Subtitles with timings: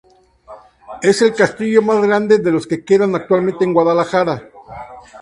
[1.03, 4.49] Es el castillo más grande de los que quedan actualmente en Guadalajara.